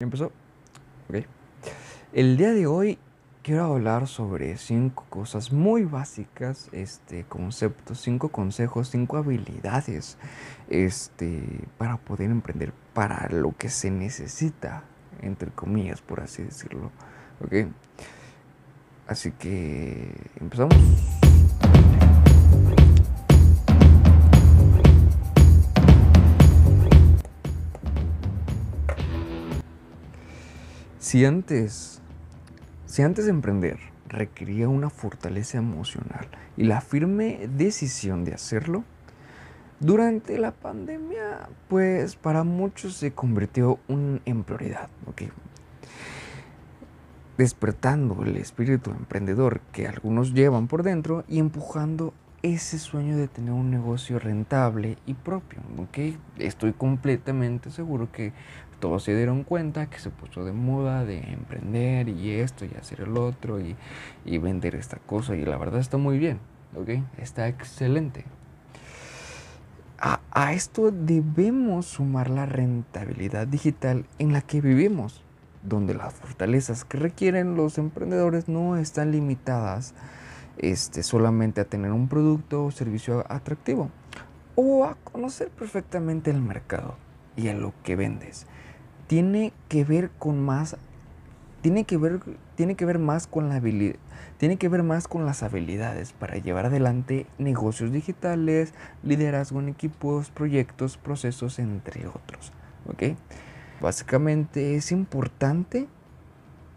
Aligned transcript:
¿Ya 0.00 0.04
empezó? 0.04 0.26
Ok. 1.08 1.26
El 2.12 2.36
día 2.36 2.52
de 2.52 2.68
hoy 2.68 3.00
quiero 3.42 3.64
hablar 3.64 4.06
sobre 4.06 4.56
cinco 4.56 5.04
cosas 5.10 5.52
muy 5.52 5.82
básicas, 5.82 6.68
este, 6.70 7.24
conceptos, 7.24 8.00
cinco 8.00 8.28
consejos, 8.28 8.90
cinco 8.90 9.16
habilidades, 9.16 10.16
este, 10.70 11.42
para 11.78 11.96
poder 11.96 12.30
emprender, 12.30 12.72
para 12.94 13.28
lo 13.28 13.56
que 13.58 13.70
se 13.70 13.90
necesita, 13.90 14.84
entre 15.20 15.50
comillas, 15.50 16.00
por 16.00 16.20
así 16.20 16.44
decirlo. 16.44 16.92
Ok. 17.44 17.66
Así 19.08 19.32
que 19.32 20.12
empezamos. 20.38 20.76
Si 31.08 31.24
antes, 31.24 32.02
si 32.84 33.00
antes 33.00 33.24
de 33.24 33.30
emprender 33.30 33.78
requería 34.08 34.68
una 34.68 34.90
fortaleza 34.90 35.56
emocional 35.56 36.28
y 36.54 36.64
la 36.64 36.82
firme 36.82 37.48
decisión 37.56 38.26
de 38.26 38.34
hacerlo, 38.34 38.84
durante 39.80 40.36
la 40.36 40.50
pandemia, 40.50 41.48
pues 41.66 42.14
para 42.16 42.44
muchos 42.44 42.92
se 42.92 43.14
convirtió 43.14 43.78
en 43.88 44.44
prioridad, 44.44 44.90
despertando 47.38 48.22
el 48.22 48.36
espíritu 48.36 48.90
emprendedor 48.90 49.62
que 49.72 49.88
algunos 49.88 50.34
llevan 50.34 50.68
por 50.68 50.82
dentro 50.82 51.24
y 51.26 51.38
empujando 51.38 52.12
ese 52.42 52.78
sueño 52.78 53.16
de 53.16 53.28
tener 53.28 53.52
un 53.52 53.70
negocio 53.70 54.18
rentable 54.18 54.98
y 55.06 55.14
propio. 55.14 55.60
¿ok? 55.78 56.18
Estoy 56.38 56.72
completamente 56.72 57.70
seguro 57.70 58.12
que 58.12 58.32
todos 58.78 59.04
se 59.04 59.16
dieron 59.16 59.44
cuenta 59.44 59.90
que 59.90 59.98
se 59.98 60.10
puso 60.10 60.44
de 60.44 60.52
moda 60.52 61.04
de 61.04 61.18
emprender 61.18 62.08
y 62.08 62.32
esto 62.32 62.64
y 62.64 62.74
hacer 62.78 63.00
el 63.02 63.16
otro 63.16 63.58
y, 63.60 63.76
vender 64.38 64.74
esta 64.74 64.98
cosa 64.98 65.36
y 65.36 65.44
la 65.44 65.56
verdad 65.56 65.80
está 65.80 65.96
muy 65.96 66.18
bien, 66.18 66.38
¿ok? 66.76 67.02
Está 67.18 67.48
excelente. 67.48 68.24
A, 70.00 70.52
esto 70.52 70.92
debemos 70.92 71.86
sumar 71.86 72.30
la 72.30 72.46
rentabilidad 72.46 73.48
digital 73.48 74.04
en 74.20 74.32
la 74.32 74.40
que 74.42 74.60
vivimos, 74.60 75.24
donde 75.64 75.94
las 75.94 76.14
fortalezas 76.14 76.84
que 76.84 76.98
requieren 76.98 77.56
los 77.56 77.78
emprendedores 77.78 78.48
no 78.48 78.76
están 78.76 79.10
limitadas 79.10 79.94
este, 80.58 81.02
solamente 81.02 81.60
a 81.60 81.64
tener 81.64 81.90
un 81.90 82.06
producto 82.06 82.66
o 82.66 82.70
servicio 82.70 83.24
atractivo 83.28 83.90
o 84.54 84.84
a 84.84 84.94
conocer 85.02 85.48
perfectamente 85.50 86.30
el 86.30 86.42
mercado 86.42 86.94
y 87.36 87.48
a 87.48 87.54
lo 87.54 87.72
que 87.82 87.96
vendes 87.96 88.46
tiene 89.08 89.52
que 89.68 89.84
ver 89.84 90.10
con 90.18 90.40
más 90.40 90.76
tiene 91.60 91.82
que 91.84 91.96
ver 91.96 92.20
tiene 92.54 92.76
que 92.76 92.84
ver 92.84 93.00
más 93.00 93.26
con 93.26 93.48
la 93.48 93.56
habilidad 93.56 93.96
tiene 94.38 94.56
que 94.56 94.68
ver 94.68 94.84
más 94.84 95.08
con 95.08 95.26
las 95.26 95.42
habilidades 95.42 96.12
para 96.12 96.36
llevar 96.38 96.66
adelante 96.66 97.26
negocios 97.38 97.92
digitales, 97.92 98.72
liderazgo 99.02 99.60
en 99.60 99.68
equipos, 99.68 100.30
proyectos, 100.30 100.96
procesos, 100.96 101.58
entre 101.58 102.06
otros. 102.06 102.52
¿Ok? 102.86 103.16
Básicamente 103.80 104.76
es 104.76 104.92
importante 104.92 105.88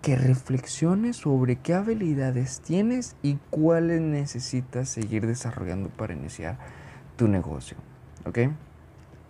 que 0.02 0.16
reflexiones 0.16 1.18
sobre 1.18 1.58
qué 1.58 1.76
habilidades 1.76 2.62
tienes 2.62 3.16
y 3.22 3.38
cuáles 3.52 4.02
necesitas 4.02 4.90
seguir 4.90 5.28
desarrollando 5.28 5.90
para 5.90 6.14
iniciar 6.14 6.58
tu 7.16 7.28
negocio. 7.28 7.78
¿Ok? 8.26 8.40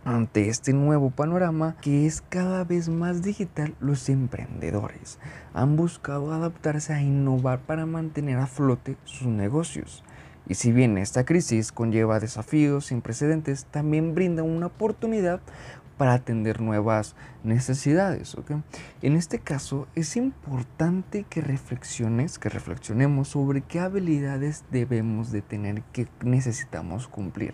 Ante 0.03 0.49
este 0.49 0.73
nuevo 0.73 1.11
panorama 1.11 1.75
que 1.79 2.07
es 2.07 2.23
cada 2.27 2.63
vez 2.63 2.89
más 2.89 3.21
digital, 3.21 3.75
los 3.79 4.09
emprendedores 4.09 5.19
han 5.53 5.75
buscado 5.75 6.33
adaptarse 6.33 6.91
a 6.91 7.03
innovar 7.03 7.59
para 7.59 7.85
mantener 7.85 8.39
a 8.39 8.47
flote 8.47 8.97
sus 9.03 9.27
negocios. 9.27 10.03
Y 10.47 10.55
si 10.55 10.71
bien 10.71 10.97
esta 10.97 11.23
crisis 11.23 11.71
conlleva 11.71 12.19
desafíos 12.19 12.87
sin 12.87 13.01
precedentes, 13.01 13.65
también 13.65 14.15
brinda 14.15 14.41
una 14.41 14.65
oportunidad 14.65 15.39
para 16.01 16.15
atender 16.15 16.61
nuevas 16.61 17.15
necesidades. 17.43 18.35
En 19.03 19.15
este 19.15 19.37
caso 19.37 19.87
es 19.93 20.17
importante 20.17 21.27
que 21.29 21.41
reflexiones, 21.41 22.39
que 22.39 22.49
reflexionemos 22.49 23.27
sobre 23.27 23.61
qué 23.61 23.81
habilidades 23.81 24.63
debemos 24.71 25.31
de 25.31 25.43
tener, 25.43 25.83
que 25.93 26.07
necesitamos 26.23 27.07
cumplir. 27.07 27.53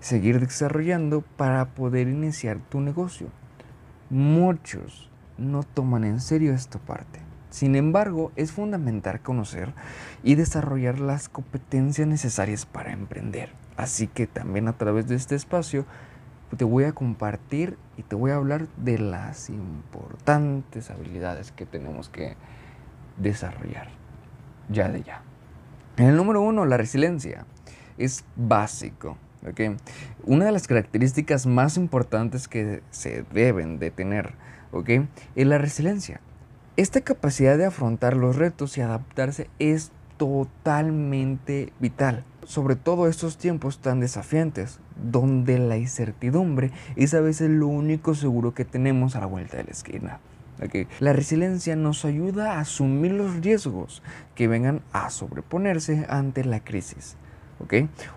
Seguir 0.00 0.40
desarrollando 0.40 1.20
para 1.20 1.66
poder 1.66 2.08
iniciar 2.08 2.58
tu 2.68 2.80
negocio. 2.80 3.28
Muchos 4.10 5.08
no 5.38 5.62
toman 5.62 6.02
en 6.02 6.18
serio 6.18 6.52
esta 6.52 6.80
parte. 6.80 7.20
Sin 7.50 7.76
embargo, 7.76 8.32
es 8.34 8.50
fundamental 8.50 9.20
conocer 9.20 9.72
y 10.24 10.34
desarrollar 10.34 10.98
las 10.98 11.28
competencias 11.28 12.08
necesarias 12.08 12.66
para 12.66 12.90
emprender. 12.90 13.52
Así 13.76 14.08
que 14.08 14.26
también 14.26 14.66
a 14.66 14.76
través 14.76 15.06
de 15.06 15.14
este 15.14 15.36
espacio 15.36 15.86
te 16.56 16.64
voy 16.64 16.84
a 16.84 16.92
compartir 16.92 17.76
y 17.96 18.02
te 18.02 18.16
voy 18.16 18.30
a 18.30 18.36
hablar 18.36 18.66
de 18.76 18.98
las 18.98 19.50
importantes 19.50 20.90
habilidades 20.90 21.52
que 21.52 21.66
tenemos 21.66 22.08
que 22.08 22.36
desarrollar 23.18 23.88
ya 24.70 24.88
de 24.88 25.02
ya. 25.02 25.22
En 25.96 26.06
el 26.06 26.16
número 26.16 26.40
uno, 26.40 26.64
la 26.64 26.76
resiliencia. 26.76 27.44
Es 27.98 28.24
básico. 28.36 29.18
¿okay? 29.46 29.76
Una 30.24 30.46
de 30.46 30.52
las 30.52 30.66
características 30.66 31.46
más 31.46 31.76
importantes 31.76 32.48
que 32.48 32.82
se 32.90 33.24
deben 33.32 33.78
de 33.78 33.90
tener 33.90 34.34
¿okay? 34.72 35.08
es 35.34 35.46
la 35.46 35.58
resiliencia. 35.58 36.20
Esta 36.76 37.02
capacidad 37.02 37.58
de 37.58 37.66
afrontar 37.66 38.16
los 38.16 38.36
retos 38.36 38.78
y 38.78 38.80
adaptarse 38.80 39.50
es 39.58 39.92
totalmente 40.16 41.72
vital, 41.78 42.24
sobre 42.44 42.76
todo 42.76 43.06
estos 43.06 43.36
tiempos 43.36 43.78
tan 43.78 44.00
desafiantes, 44.00 44.80
donde 44.96 45.58
la 45.58 45.76
incertidumbre 45.76 46.70
es 46.96 47.14
a 47.14 47.20
veces 47.20 47.50
lo 47.50 47.66
único 47.66 48.14
seguro 48.14 48.54
que 48.54 48.64
tenemos 48.64 49.16
a 49.16 49.20
la 49.20 49.26
vuelta 49.26 49.56
de 49.56 49.64
la 49.64 49.70
esquina. 49.70 50.20
La 50.98 51.14
resiliencia 51.14 51.74
nos 51.74 52.04
ayuda 52.04 52.52
a 52.52 52.60
asumir 52.60 53.12
los 53.12 53.36
riesgos 53.36 54.02
que 54.34 54.46
vengan 54.46 54.82
a 54.92 55.08
sobreponerse 55.08 56.04
ante 56.10 56.44
la 56.44 56.60
crisis. 56.60 57.16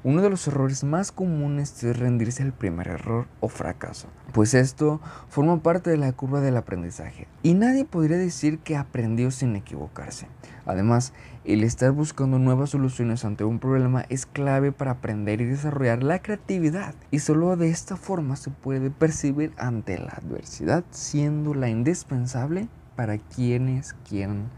Uno 0.03 0.21
de 0.21 0.29
los 0.29 0.47
errores 0.47 0.83
más 0.83 1.11
comunes 1.11 1.83
es 1.83 1.99
rendirse 1.99 2.43
al 2.43 2.53
primer 2.53 2.87
error 2.87 3.27
o 3.39 3.49
fracaso, 3.49 4.07
pues 4.31 4.53
esto 4.53 5.01
forma 5.29 5.61
parte 5.61 5.89
de 5.89 5.97
la 5.97 6.11
curva 6.13 6.41
del 6.41 6.57
aprendizaje 6.57 7.27
y 7.43 7.53
nadie 7.53 7.85
podría 7.85 8.17
decir 8.17 8.59
que 8.59 8.77
aprendió 8.77 9.31
sin 9.31 9.55
equivocarse. 9.55 10.27
Además, 10.65 11.13
el 11.45 11.63
estar 11.63 11.91
buscando 11.91 12.39
nuevas 12.39 12.69
soluciones 12.69 13.25
ante 13.25 13.43
un 13.43 13.59
problema 13.59 14.05
es 14.09 14.25
clave 14.25 14.71
para 14.71 14.91
aprender 14.91 15.41
y 15.41 15.45
desarrollar 15.45 16.03
la 16.03 16.21
creatividad 16.21 16.95
y 17.11 17.19
solo 17.19 17.55
de 17.57 17.69
esta 17.69 17.97
forma 17.97 18.37
se 18.37 18.49
puede 18.49 18.89
percibir 18.89 19.51
ante 19.57 19.99
la 19.99 20.13
adversidad 20.13 20.83
siendo 20.89 21.53
la 21.53 21.69
indispensable 21.69 22.69
para 22.95 23.17
quienes 23.17 23.93
quieren 24.07 24.49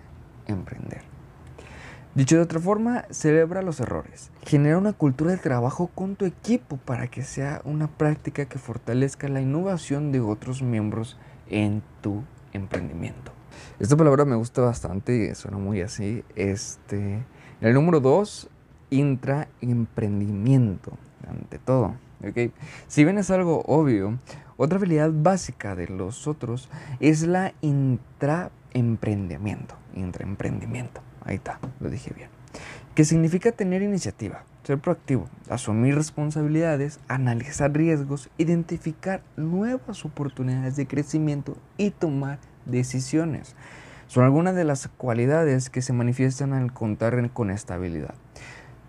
emprender. 0.47 1.14
Dicho 2.15 2.37
de 2.37 2.43
otra 2.43 2.61
forma, 2.61 3.03
celebra 3.09 3.61
los 3.61 3.81
errores. 3.81 4.31
Genera 4.45 4.77
una 4.77 4.93
cultura 4.93 5.31
de 5.31 5.37
trabajo 5.37 5.87
con 5.93 6.15
tu 6.15 6.23
equipo 6.23 6.77
para 6.77 7.07
que 7.07 7.23
sea 7.23 7.61
una 7.65 7.87
práctica 7.87 8.45
que 8.45 8.57
fortalezca 8.57 9.27
la 9.27 9.41
innovación 9.41 10.13
de 10.13 10.21
otros 10.21 10.61
miembros 10.61 11.17
en 11.49 11.83
tu 11.99 12.23
emprendimiento. 12.53 13.33
Esta 13.79 13.97
palabra 13.97 14.23
me 14.23 14.37
gusta 14.37 14.61
bastante 14.61 15.29
y 15.29 15.35
suena 15.35 15.57
muy 15.57 15.81
así. 15.81 16.23
Este, 16.37 17.21
el 17.59 17.73
número 17.73 17.99
dos, 17.99 18.49
intraemprendimiento, 18.91 20.93
ante 21.27 21.59
todo. 21.59 21.95
Si 22.87 23.03
bien 23.03 23.17
es 23.17 23.29
algo 23.29 23.61
obvio, 23.65 24.19
otra 24.55 24.77
habilidad 24.77 25.11
básica 25.13 25.75
de 25.75 25.89
los 25.89 26.27
otros 26.27 26.69
es 27.01 27.27
la 27.27 27.53
intraemprendimiento. 27.59 29.75
Intraemprendimiento. 29.95 31.01
Ahí 31.25 31.35
está, 31.35 31.59
lo 31.79 31.89
dije 31.89 32.13
bien. 32.15 32.29
Que 32.93 33.03
significa 33.03 33.51
tener 33.51 33.81
iniciativa, 33.81 34.43
ser 34.63 34.79
proactivo, 34.79 35.27
asumir 35.49 35.95
responsabilidades, 35.95 36.99
analizar 37.07 37.73
riesgos, 37.73 38.29
identificar 38.37 39.21
nuevas 39.35 40.05
oportunidades 40.05 40.77
de 40.77 40.87
crecimiento 40.87 41.57
y 41.77 41.91
tomar 41.91 42.39
decisiones. 42.65 43.55
Son 44.07 44.23
algunas 44.23 44.55
de 44.55 44.63
las 44.63 44.87
cualidades 44.87 45.69
que 45.69 45.81
se 45.81 45.91
manifiestan 45.91 46.53
al 46.53 46.71
contar 46.71 47.29
con 47.31 47.49
estabilidad. 47.49 48.13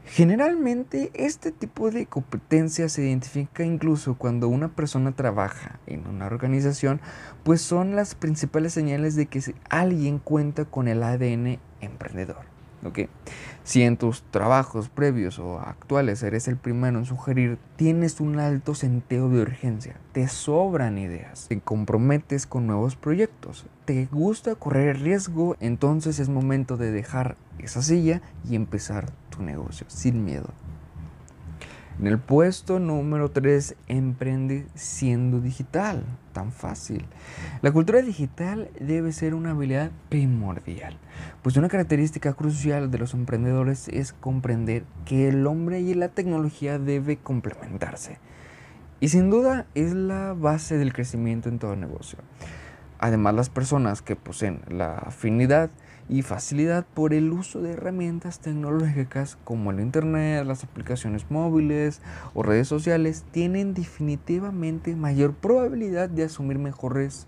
Generalmente 0.09 1.11
este 1.15 1.50
tipo 1.50 1.91
de 1.91 2.06
competencia 2.06 2.89
se 2.89 3.03
identifica 3.03 3.65
incluso 3.65 4.15
cuando 4.15 4.47
una 4.49 4.69
persona 4.69 5.12
trabaja 5.12 5.81
en 5.87 6.06
una 6.06 6.27
organización, 6.27 7.00
pues 7.43 7.61
son 7.61 7.97
las 7.97 8.15
principales 8.15 8.73
señales 8.73 9.17
de 9.17 9.27
que 9.27 9.43
alguien 9.69 10.19
cuenta 10.19 10.65
con 10.65 10.87
el 10.87 11.03
ADN 11.03 11.59
emprendedor. 11.87 12.56
¿ok? 12.85 13.00
Si 13.65 13.83
en 13.83 13.97
tus 13.97 14.23
trabajos 14.23 14.88
previos 14.88 15.38
o 15.38 15.59
actuales 15.59 16.23
eres 16.23 16.47
el 16.49 16.56
primero 16.56 16.99
en 16.99 17.05
sugerir, 17.05 17.59
tienes 17.77 18.21
un 18.21 18.38
alto 18.38 18.75
sentido 18.75 19.29
de 19.29 19.43
urgencia, 19.43 19.97
te 20.12 20.29
sobran 20.29 20.99
ideas, 20.99 21.47
te 21.49 21.61
comprometes 21.61 22.47
con 22.47 22.67
nuevos 22.67 22.94
proyectos, 22.94 23.67
te 23.85 24.06
gusta 24.06 24.55
correr 24.55 25.00
riesgo, 25.00 25.56
entonces 25.61 26.21
es 26.21 26.29
momento 26.29 26.77
de 26.77 26.93
dejar 26.93 27.37
esa 27.59 27.83
silla 27.83 28.23
y 28.49 28.55
empezar 28.55 29.11
tu 29.31 29.43
negocio 29.43 29.87
sin 29.89 30.25
miedo. 30.25 30.49
En 31.98 32.06
el 32.06 32.19
puesto 32.19 32.78
número 32.78 33.31
3, 33.31 33.75
emprende 33.88 34.66
siendo 34.75 35.40
digital. 35.40 36.04
Tan 36.34 36.52
fácil. 36.52 37.06
La 37.62 37.72
cultura 37.72 38.02
digital 38.02 38.69
debe 38.78 39.12
ser 39.12 39.34
una 39.34 39.52
habilidad 39.52 39.90
primordial, 40.10 40.98
pues 41.43 41.56
una 41.56 41.70
característica 41.70 42.34
crucial 42.34 42.90
de 42.90 42.98
los 42.98 43.14
emprendedores 43.14 43.88
es 43.88 44.12
comprender 44.12 44.84
que 45.06 45.28
el 45.28 45.46
hombre 45.46 45.81
y 45.81 45.94
la 45.94 46.08
tecnología 46.08 46.78
debe 46.78 47.16
complementarse. 47.16 48.19
Y 49.00 49.08
sin 49.08 49.31
duda 49.31 49.64
es 49.75 49.94
la 49.94 50.34
base 50.34 50.76
del 50.76 50.93
crecimiento 50.93 51.48
en 51.48 51.58
todo 51.58 51.76
negocio. 51.76 52.19
Además, 52.98 53.34
las 53.34 53.48
personas 53.48 54.02
que 54.02 54.16
poseen 54.16 54.60
la 54.69 54.96
afinidad 54.96 55.70
y 56.08 56.23
facilidad 56.23 56.87
por 56.94 57.12
el 57.12 57.32
uso 57.32 57.61
de 57.61 57.73
herramientas 57.73 58.38
tecnológicas 58.38 59.37
como 59.44 59.70
el 59.70 59.81
Internet, 59.81 60.47
las 60.47 60.62
aplicaciones 60.62 61.26
móviles 61.31 62.00
o 62.35 62.43
redes 62.43 62.69
sociales 62.69 63.25
tienen 63.32 63.75
definitivamente 63.75 64.94
mayor 64.94 65.35
probabilidad 65.35 66.08
de 66.08 66.25
asumir 66.25 66.58
mejores, 66.58 67.26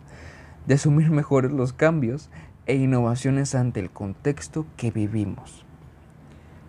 de 0.67 0.75
asumir 0.75 1.11
los 1.11 1.73
cambios 1.73 2.31
e 2.67 2.77
innovaciones 2.77 3.55
ante 3.55 3.81
el 3.81 3.91
contexto 3.91 4.67
que 4.77 4.91
vivimos. 4.91 5.65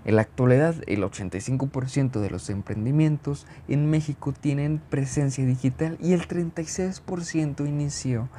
En 0.05 0.15
la 0.15 0.21
actualidad, 0.21 0.75
el 0.87 1.03
85% 1.03 2.21
de 2.21 2.29
los 2.31 2.49
emprendimientos 2.49 3.45
en 3.67 3.87
México 3.89 4.31
tienen 4.31 4.81
presencia 4.89 5.45
digital 5.45 5.97
y 6.01 6.13
el 6.13 6.27
36% 6.27 7.67
inició 7.67 8.29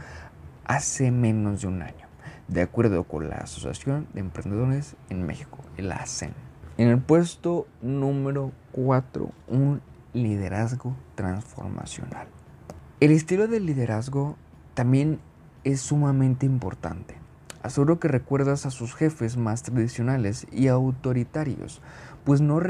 hace 0.64 1.10
menos 1.12 1.60
de 1.60 1.68
un 1.68 1.82
año 1.82 2.09
de 2.50 2.62
acuerdo 2.62 3.04
con 3.04 3.28
la 3.28 3.36
Asociación 3.36 4.08
de 4.12 4.20
Emprendedores 4.20 4.96
en 5.08 5.24
México, 5.24 5.58
el 5.76 5.92
ASEN. 5.92 6.32
En 6.78 6.88
el 6.88 6.98
puesto 6.98 7.68
número 7.80 8.50
4, 8.72 9.30
un 9.48 9.80
liderazgo 10.12 10.96
transformacional. 11.14 12.26
El 12.98 13.12
estilo 13.12 13.46
de 13.46 13.60
liderazgo 13.60 14.36
también 14.74 15.20
es 15.62 15.80
sumamente 15.80 16.44
importante. 16.44 17.14
Aseguro 17.62 18.00
que 18.00 18.08
recuerdas 18.08 18.66
a 18.66 18.70
sus 18.70 18.94
jefes 18.94 19.36
más 19.36 19.62
tradicionales 19.62 20.46
y 20.50 20.68
autoritarios, 20.68 21.80
pues 22.24 22.40
no, 22.40 22.60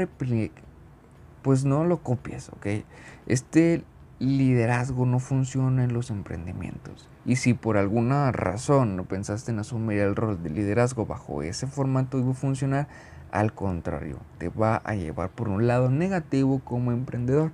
pues 1.41 1.65
no 1.65 1.85
lo 1.85 2.03
copies, 2.03 2.49
¿ok? 2.49 2.83
Este 3.25 3.83
liderazgo 4.25 5.05
no 5.05 5.19
funciona 5.19 5.83
en 5.83 5.93
los 5.93 6.11
emprendimientos. 6.11 7.09
Y 7.25 7.37
si 7.37 7.53
por 7.53 7.77
alguna 7.77 8.31
razón 8.31 8.95
no 8.95 9.05
pensaste 9.05 9.51
en 9.51 9.59
asumir 9.59 9.99
el 9.99 10.15
rol 10.15 10.41
de 10.41 10.49
liderazgo 10.49 11.05
bajo 11.05 11.41
ese 11.41 11.67
formato 11.67 12.19
iba 12.19 12.31
a 12.31 12.35
funcionar, 12.35 12.87
al 13.31 13.53
contrario, 13.53 14.19
te 14.37 14.49
va 14.49 14.81
a 14.83 14.93
llevar 14.95 15.29
por 15.29 15.49
un 15.49 15.65
lado 15.65 15.89
negativo 15.89 16.59
como 16.59 16.91
emprendedor. 16.91 17.51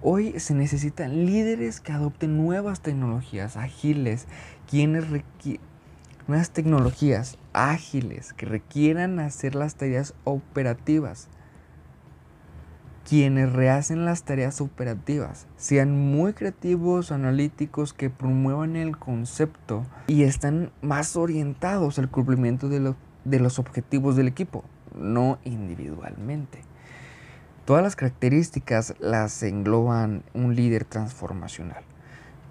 Hoy 0.00 0.38
se 0.38 0.54
necesitan 0.54 1.26
líderes 1.26 1.80
que 1.80 1.92
adopten 1.92 2.36
nuevas 2.36 2.80
tecnologías 2.80 3.56
ágiles, 3.56 4.26
quienes 4.70 5.04
nuevas 6.28 6.50
tecnologías 6.50 7.38
ágiles 7.52 8.32
que 8.32 8.46
requieran 8.46 9.18
hacer 9.18 9.54
las 9.54 9.74
tareas 9.74 10.14
operativas 10.24 11.28
quienes 13.08 13.52
rehacen 13.52 14.04
las 14.04 14.24
tareas 14.24 14.60
operativas, 14.60 15.46
sean 15.56 15.92
muy 15.96 16.32
creativos, 16.32 17.12
analíticos, 17.12 17.92
que 17.92 18.10
promuevan 18.10 18.74
el 18.74 18.96
concepto 18.96 19.86
y 20.08 20.24
están 20.24 20.72
más 20.82 21.14
orientados 21.14 22.00
al 22.00 22.10
cumplimiento 22.10 22.68
de, 22.68 22.80
los 23.38 23.58
objetivos 23.60 24.16
del 24.16 24.26
equipo, 24.26 24.64
no 24.98 25.38
individualmente. 25.44 26.62
Todas 27.64 27.84
las 27.84 27.94
características 27.94 28.94
las 28.98 29.40
engloban 29.44 30.24
un 30.34 30.56
líder 30.56 30.84
transformacional, 30.84 31.84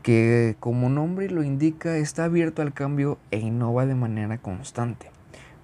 que 0.04 0.56
como 0.62 0.90
nombre 0.90 1.30
lo 1.30 1.44
indica 1.44 1.98
está 1.98 2.24
abierto 2.24 2.62
al 2.62 2.74
cambio 2.74 3.18
e 3.30 3.40
innova 3.40 3.86
de 3.86 3.96
manera 3.96 4.38
constante. 4.38 5.12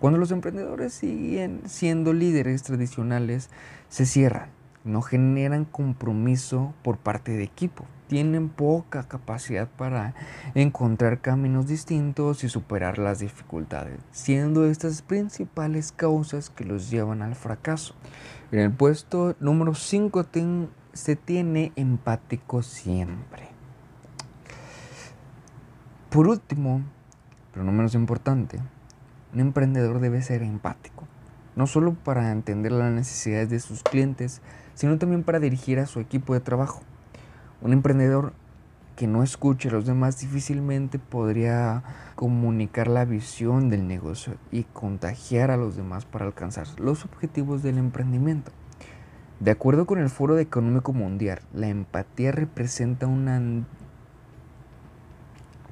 Cuando 0.01 0.19
los 0.19 0.31
emprendedores 0.31 0.93
siguen 0.93 1.61
siendo 1.65 2.11
líderes 2.11 2.63
tradicionales, 2.63 3.49
se 3.87 4.05
cierran 4.05 4.49
no 4.83 5.01
generan 5.01 5.65
compromiso 5.65 6.73
por 6.83 6.97
parte 6.97 7.31
de 7.31 7.43
equipo. 7.43 7.85
Tienen 8.07 8.49
poca 8.49 9.03
capacidad 9.03 9.69
para 9.69 10.13
encontrar 10.53 11.21
caminos 11.21 11.67
distintos 11.67 12.43
y 12.43 12.49
superar 12.49 12.97
las 12.97 13.19
dificultades, 13.19 13.99
siendo 14.11 14.65
estas 14.65 15.01
principales 15.01 15.93
causas 15.93 16.49
que 16.49 16.65
los 16.65 16.89
llevan 16.89 17.21
al 17.21 17.35
fracaso. 17.35 17.95
En 18.51 18.59
el 18.59 18.71
puesto 18.71 19.35
número 19.39 19.75
5 19.75 20.25
se 20.91 21.15
tiene 21.15 21.71
empático 21.77 22.61
siempre. 22.63 23.47
Por 26.09 26.27
último, 26.27 26.81
pero 27.53 27.63
no 27.63 27.71
menos 27.71 27.95
importante, 27.95 28.59
un 29.33 29.39
emprendedor 29.39 30.01
debe 30.01 30.21
ser 30.21 30.43
empático, 30.43 31.07
no 31.55 31.67
solo 31.67 31.93
para 31.93 32.31
entender 32.31 32.71
las 32.71 32.91
necesidades 32.91 33.49
de 33.49 33.59
sus 33.59 33.83
clientes, 33.83 34.41
sino 34.73 34.97
también 34.97 35.23
para 35.23 35.39
dirigir 35.39 35.79
a 35.79 35.85
su 35.85 35.99
equipo 35.99 36.33
de 36.33 36.39
trabajo. 36.39 36.81
Un 37.61 37.73
emprendedor 37.73 38.33
que 38.95 39.07
no 39.07 39.23
escuche 39.23 39.69
a 39.69 39.71
los 39.71 39.85
demás 39.85 40.19
difícilmente 40.19 40.99
podría 40.99 41.83
comunicar 42.15 42.87
la 42.87 43.05
visión 43.05 43.69
del 43.69 43.87
negocio 43.87 44.35
y 44.51 44.63
contagiar 44.63 45.51
a 45.51 45.57
los 45.57 45.75
demás 45.75 46.05
para 46.05 46.25
alcanzar 46.25 46.67
los 46.79 47.05
objetivos 47.05 47.63
del 47.63 47.77
emprendimiento. 47.77 48.51
De 49.39 49.51
acuerdo 49.51 49.87
con 49.87 49.97
el 49.97 50.09
Foro 50.09 50.37
Económico 50.37 50.93
Mundial, 50.93 51.41
la 51.53 51.67
empatía 51.67 52.31
representa, 52.31 53.07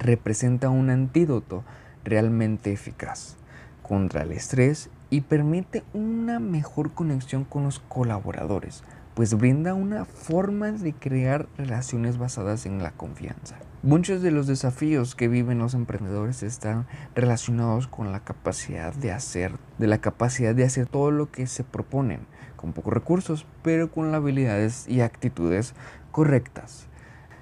representa 0.00 0.70
un 0.70 0.90
antídoto 0.90 1.62
realmente 2.02 2.72
eficaz 2.72 3.36
contra 3.82 4.22
el 4.22 4.32
estrés 4.32 4.90
y 5.10 5.22
permite 5.22 5.82
una 5.92 6.38
mejor 6.38 6.92
conexión 6.92 7.44
con 7.44 7.64
los 7.64 7.80
colaboradores, 7.80 8.84
pues 9.14 9.34
brinda 9.34 9.74
una 9.74 10.04
forma 10.04 10.70
de 10.70 10.94
crear 10.94 11.48
relaciones 11.58 12.16
basadas 12.16 12.64
en 12.64 12.82
la 12.82 12.92
confianza. 12.92 13.56
Muchos 13.82 14.22
de 14.22 14.30
los 14.30 14.46
desafíos 14.46 15.14
que 15.14 15.26
viven 15.26 15.58
los 15.58 15.74
emprendedores 15.74 16.42
están 16.42 16.86
relacionados 17.14 17.88
con 17.88 18.12
la 18.12 18.20
capacidad 18.20 18.94
de 18.94 19.10
hacer, 19.10 19.52
de 19.78 19.88
la 19.88 19.98
capacidad 19.98 20.54
de 20.54 20.64
hacer 20.64 20.86
todo 20.86 21.10
lo 21.10 21.30
que 21.30 21.46
se 21.46 21.64
proponen, 21.64 22.20
con 22.56 22.72
pocos 22.72 22.92
recursos, 22.92 23.46
pero 23.62 23.90
con 23.90 24.12
las 24.12 24.20
habilidades 24.20 24.86
y 24.86 25.00
actitudes 25.00 25.74
correctas. 26.12 26.86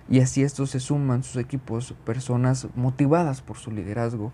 Y 0.09 0.21
así 0.21 0.43
estos 0.43 0.71
se 0.71 0.81
suman 0.81 1.23
sus 1.23 1.37
equipos, 1.37 1.93
personas 2.07 2.69
motivadas 2.77 3.43
por 3.43 3.59
su 3.59 3.73
liderazgo 3.73 4.33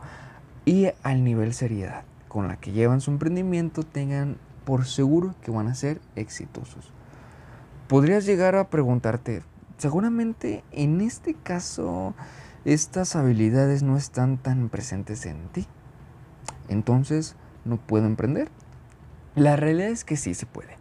y 0.66 0.88
al 1.02 1.24
nivel 1.24 1.52
seriedad 1.52 2.04
con 2.34 2.48
la 2.48 2.56
que 2.56 2.72
llevan 2.72 3.00
su 3.00 3.12
emprendimiento 3.12 3.84
tengan 3.84 4.38
por 4.64 4.86
seguro 4.86 5.34
que 5.42 5.52
van 5.52 5.68
a 5.68 5.74
ser 5.76 6.00
exitosos 6.16 6.92
podrías 7.86 8.24
llegar 8.24 8.56
a 8.56 8.70
preguntarte, 8.70 9.42
seguramente 9.78 10.64
en 10.72 11.00
este 11.00 11.34
caso 11.34 12.14
estas 12.64 13.14
habilidades 13.14 13.82
no 13.82 13.96
están 13.96 14.38
tan 14.38 14.68
presentes 14.68 15.26
en 15.26 15.48
ti. 15.48 15.66
Entonces, 16.68 17.36
¿no 17.64 17.76
puedo 17.76 18.06
emprender? 18.06 18.48
La 19.34 19.56
realidad 19.56 19.90
es 19.90 20.04
que 20.04 20.16
sí 20.16 20.34
se 20.34 20.46
puede. 20.46 20.78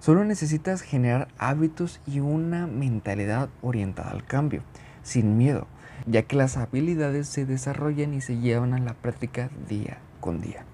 Solo 0.00 0.24
necesitas 0.24 0.80
generar 0.80 1.28
hábitos 1.38 2.00
y 2.06 2.20
una 2.20 2.66
mentalidad 2.66 3.50
orientada 3.60 4.10
al 4.10 4.24
cambio, 4.24 4.62
sin 5.02 5.36
miedo, 5.36 5.66
ya 6.06 6.22
que 6.22 6.36
las 6.36 6.56
habilidades 6.56 7.28
se 7.28 7.44
desarrollan 7.44 8.14
y 8.14 8.20
se 8.20 8.38
llevan 8.38 8.72
a 8.72 8.78
la 8.78 8.94
práctica 8.94 9.50
día 9.68 9.98
con 10.20 10.40
día. 10.40 10.64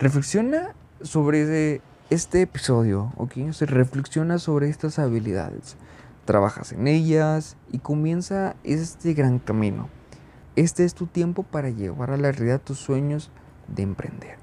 Reflexiona 0.00 0.74
sobre 1.02 1.82
este 2.08 2.40
episodio, 2.40 3.12
¿ok? 3.18 3.52
Se 3.52 3.66
reflexiona 3.66 4.38
sobre 4.38 4.70
estas 4.70 4.98
habilidades, 4.98 5.76
trabajas 6.24 6.72
en 6.72 6.88
ellas 6.88 7.58
y 7.70 7.80
comienza 7.80 8.56
este 8.64 9.12
gran 9.12 9.38
camino. 9.38 9.90
Este 10.56 10.86
es 10.86 10.94
tu 10.94 11.06
tiempo 11.06 11.42
para 11.42 11.68
llevar 11.68 12.12
a 12.12 12.16
la 12.16 12.32
realidad 12.32 12.62
tus 12.62 12.78
sueños 12.78 13.30
de 13.68 13.82
emprender. 13.82 14.38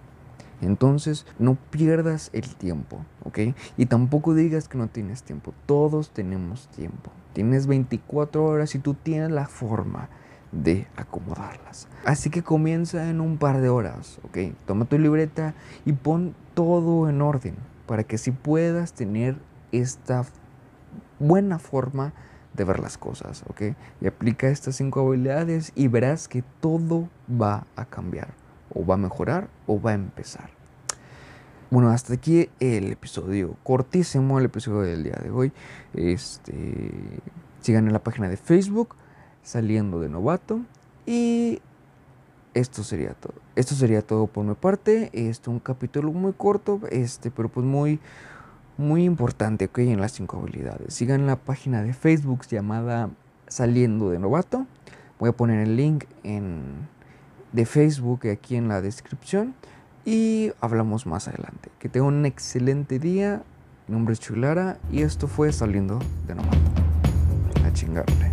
Entonces, 0.61 1.25
no 1.39 1.57
pierdas 1.71 2.29
el 2.33 2.53
tiempo, 2.53 3.03
¿ok? 3.23 3.39
Y 3.77 3.87
tampoco 3.87 4.35
digas 4.35 4.67
que 4.67 4.77
no 4.77 4.89
tienes 4.89 5.23
tiempo. 5.23 5.55
Todos 5.65 6.11
tenemos 6.11 6.67
tiempo. 6.67 7.09
Tienes 7.33 7.65
24 7.65 8.45
horas 8.45 8.75
y 8.75 8.79
tú 8.79 8.93
tienes 8.93 9.31
la 9.31 9.47
forma 9.47 10.07
de 10.51 10.87
acomodarlas. 10.95 11.87
Así 12.05 12.29
que 12.29 12.43
comienza 12.43 13.09
en 13.09 13.21
un 13.21 13.37
par 13.37 13.61
de 13.61 13.69
horas, 13.69 14.19
¿ok? 14.23 14.37
Toma 14.65 14.85
tu 14.85 14.97
libreta 14.97 15.53
y 15.85 15.93
pon 15.93 16.35
todo 16.53 17.09
en 17.09 17.21
orden 17.21 17.55
para 17.85 18.03
que 18.03 18.17
si 18.17 18.31
puedas 18.31 18.93
tener 18.93 19.37
esta 19.71 20.25
buena 21.19 21.59
forma 21.59 22.13
de 22.53 22.63
ver 22.63 22.79
las 22.79 22.97
cosas, 22.97 23.43
¿ok? 23.49 23.75
Y 24.01 24.07
aplica 24.07 24.47
estas 24.47 24.75
cinco 24.75 25.07
habilidades 25.07 25.71
y 25.75 25.87
verás 25.87 26.27
que 26.27 26.43
todo 26.59 27.09
va 27.29 27.65
a 27.75 27.85
cambiar, 27.85 28.29
o 28.73 28.85
va 28.85 28.95
a 28.95 28.97
mejorar, 28.97 29.49
o 29.67 29.79
va 29.79 29.91
a 29.91 29.95
empezar. 29.95 30.49
Bueno, 31.69 31.89
hasta 31.89 32.13
aquí 32.13 32.49
el 32.59 32.93
episodio 32.93 33.57
cortísimo, 33.63 34.39
el 34.39 34.45
episodio 34.45 34.81
del 34.81 35.03
día 35.03 35.19
de 35.21 35.29
hoy. 35.29 35.51
Este, 35.93 37.19
en 37.65 37.91
la 37.91 37.99
página 37.99 38.29
de 38.29 38.37
Facebook, 38.37 38.95
saliendo 39.47 40.01
de 40.01 40.09
novato. 40.09 40.59
Y 41.05 41.61
esto 42.53 42.83
sería 42.83 43.13
todo. 43.13 43.35
Esto 43.55 43.75
sería 43.75 44.01
todo 44.01 44.27
por 44.27 44.45
mi 44.45 44.55
parte. 44.55 45.09
Este 45.13 45.49
un 45.49 45.59
capítulo 45.59 46.11
muy 46.11 46.33
corto, 46.33 46.81
este, 46.91 47.31
pero 47.31 47.47
pues 47.47 47.65
muy, 47.65 47.99
muy 48.77 49.05
importante, 49.05 49.65
ok, 49.65 49.79
en 49.79 50.01
las 50.01 50.11
cinco 50.11 50.37
habilidades. 50.37 50.93
Sigan 50.93 51.25
la 51.25 51.37
página 51.37 51.81
de 51.81 51.93
Facebook 51.93 52.45
llamada 52.47 53.09
Saliendo 53.47 54.09
de 54.09 54.19
Novato. 54.19 54.67
Voy 55.17 55.29
a 55.29 55.31
poner 55.31 55.61
el 55.61 55.77
link 55.77 56.03
en, 56.23 56.87
de 57.53 57.65
Facebook 57.65 58.27
aquí 58.27 58.57
en 58.57 58.67
la 58.67 58.81
descripción 58.81 59.55
y 60.03 60.51
hablamos 60.59 61.05
más 61.05 61.29
adelante. 61.29 61.69
Que 61.79 61.87
tengan 61.87 62.13
un 62.13 62.25
excelente 62.25 62.99
día. 62.99 63.43
Mi 63.87 63.93
nombre 63.93 64.13
es 64.13 64.19
Chulara 64.19 64.77
y 64.91 65.03
esto 65.03 65.27
fue 65.27 65.53
Saliendo 65.53 65.99
de 66.27 66.35
Novato. 66.35 66.57
A 67.63 67.71
chingarle. 67.71 68.26